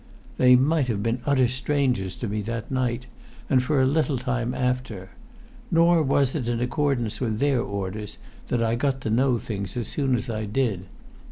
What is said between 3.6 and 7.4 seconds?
for a little time after. Nor was it in accordance with